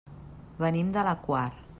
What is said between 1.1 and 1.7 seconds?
Quar.